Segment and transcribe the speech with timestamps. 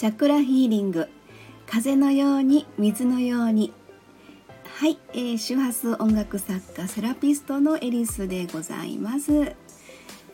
[0.00, 1.10] チャクラヒーリング。
[1.66, 3.70] 風のように水のように。
[4.78, 9.54] はい、えー、周波数音楽作家セラピストのエリスでございます。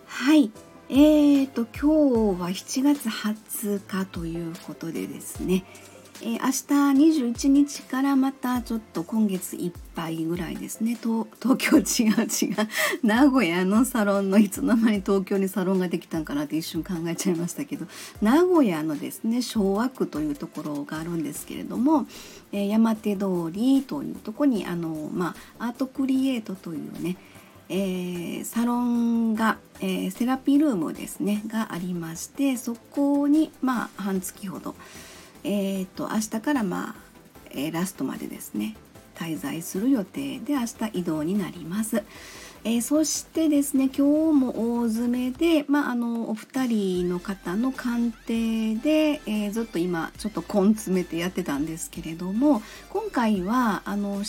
[0.07, 0.53] はい
[0.89, 5.65] えーと今日は7月20日ということでですね。
[6.23, 10.97] えー、明日21日からまたちょっと今月いっぱいぐらいですね。
[10.97, 11.27] 東
[11.59, 12.69] 京違う違う。
[13.03, 17.87] 名古屋のサロンのいつの間に東京にサロンができたんかなって一瞬考えちゃいましたけど。
[18.23, 22.07] 名古屋のですね昭和区というところがあるんですけれども、
[22.53, 27.17] えー、山手通りというとこにあの、まあ、アートクリエイトというね
[27.69, 34.77] えー、サロンが、えー、セラピールームですねがありましてそこにまあ半月ほど、
[35.49, 36.95] えーと、明日からまあ、
[37.51, 38.77] えー、ラストまでですね
[39.15, 42.03] 滞在する予定で明日移動になります。
[42.65, 54.23] えー、そしてですね今日も大詰めで、まあ、あのお二人の方の鑑定で、えー、ずっと今ちょっと根詰めてやってたんですけれども今回はあの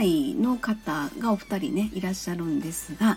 [0.00, 3.16] 姉妹の方がお二人ねいらっしゃるんですが、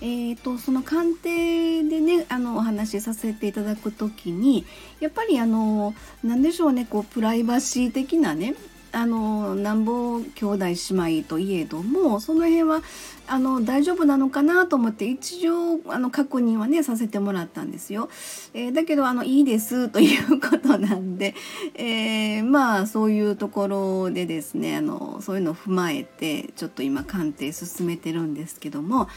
[0.00, 4.64] えーと、その鑑定でねあのお話しさせていただく時に
[5.00, 8.54] やっぱりあの何でしょうねこうプライバシー的なね
[8.98, 12.82] あのなんぼ兄弟姉妹といえどもその辺は
[13.28, 18.08] あの大丈夫なのかなと思って一応あの確認はねさせてもらったんですよ。
[18.54, 21.36] えー、だけどあのいいですということなんで、
[21.74, 29.08] えー、まあそういうところでですねあのそういうのを踏まえてちょっと今鑑定進めてるんですけども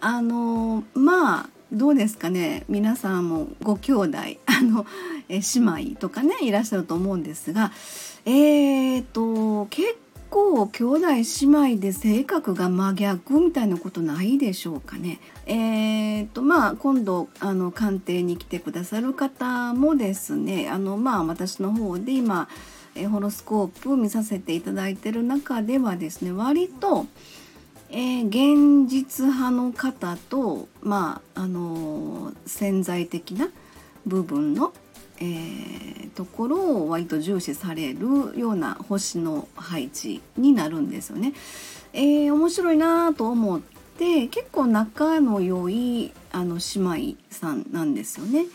[0.00, 4.86] あのまあどうですかね皆さんもご兄弟あの
[5.28, 7.72] え姉妹とかねいらっしゃると思うんですが
[8.24, 9.98] えーと結
[10.30, 11.22] 構兄弟姉
[11.74, 15.20] 妹で性格が真逆みたいなことないでしょうかね。
[15.46, 22.48] えーとまあ今度あの鑑定に来てくださる方もですねあのまあ私の方で今
[22.94, 27.06] えホロスコープ見させていただいてる中ではですね割と
[27.88, 33.48] えー、現実派の方と、まああのー、潜在的な
[34.06, 34.72] 部分の、
[35.18, 41.32] えー、ところを割と重視されるような星の配置になるんですよね。
[41.92, 43.60] えー、面白いなと思っ
[43.98, 48.46] て結構仲の良いあの姉妹さんなんですよね。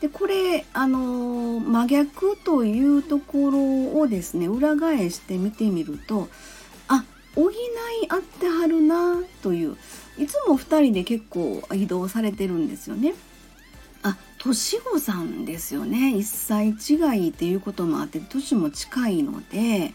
[0.00, 6.28] でこれあの真逆というところをですね裏返して見てみると
[6.88, 7.04] あ
[7.34, 7.54] 補い
[8.08, 9.76] 合ってはるなという
[10.18, 13.14] いつも2人で結構移動されてるんですよね。
[14.04, 16.12] あ年子さんですよね。
[16.14, 19.92] 1歳違いっていうこともあって年も近いので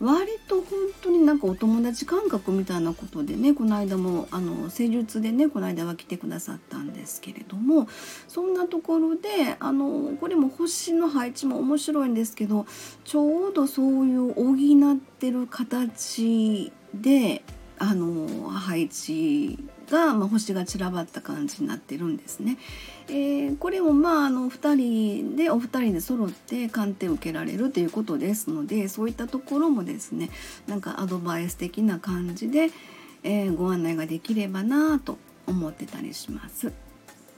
[0.00, 0.64] 割と本
[1.02, 7.88] 当になんかお友達感覚みたいなことでねこの間もあの施術でねこの間は来てくださったんですけれども
[8.28, 12.66] そんなところであのこれも星の配置も面白いんですけど
[13.04, 17.42] ちょうどそういう補ってる形で
[17.78, 19.58] あの配置
[19.90, 22.58] が、まあ、星が散らばった感じになってるんですね。
[23.08, 30.30] えー、これをまああの2人でお二人で揃って鑑定を受けられるということですのでそういったところもですね
[30.66, 32.70] なんかアドバイス的な感じで、
[33.22, 35.16] えー、ご案内ができればなと
[35.46, 36.72] 思ってたりします。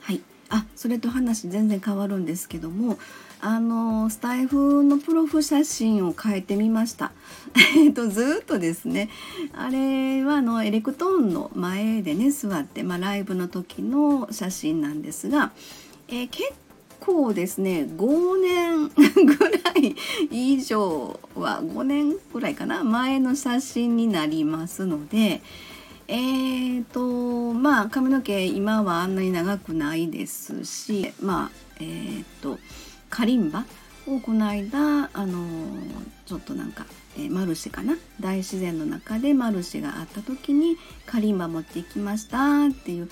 [0.00, 2.98] はいあそれと話全然変わるんですけども
[3.40, 7.12] あのスタイフのプロフ写真を変えてみました。
[7.76, 9.08] えっとずっとですね
[9.54, 15.52] あれはあのエレクトーンの前でね座って、まあ、ライブの時の写真なんですが、
[16.08, 16.52] えー、結
[17.00, 18.88] 構ですね5年
[19.24, 19.96] ぐらい
[20.30, 25.40] 以上は5年ぐらいかな前の写真になりますので
[26.12, 32.58] えーとまあ髪の毛今はあんなに長くないですしまあえーと
[33.08, 33.64] カリンバ
[34.08, 35.46] をこの間あの
[36.26, 36.84] ちょっとなんか、
[37.16, 37.96] えー、マルシェかな？
[38.18, 40.76] 大自然の中でマルシェがあった時に
[41.06, 43.10] カリンバ持ってきましたっていうち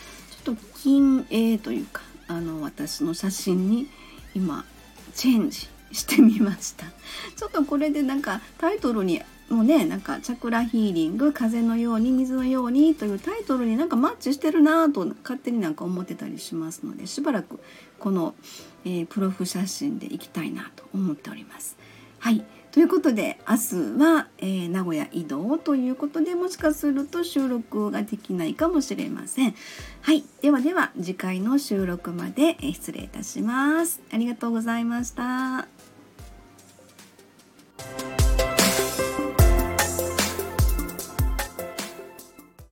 [0.48, 3.86] ょっと金鋭というかあの私の写真に
[4.34, 4.64] 今
[5.14, 6.86] チェンジしてみました
[7.36, 17.58] ちょっとこれでなんかタイトルにもうねなんか「チャクラヒーリング風のように水のように」というタイトルになんかマッチしてるなと勝手になんか思ってたりしますのでしばらく
[17.98, 18.34] この、
[18.84, 21.76] えー、プロフ写真でいきたいなと思っております。
[22.18, 22.44] はい
[22.78, 29.54] ということで明日は、えー、名古屋移動ということでもしかすると収録ができないかもしれません。
[30.00, 34.00] はい、ではでは次回の収録まで、え失礼いたします。
[34.12, 35.97] ありがとうございました。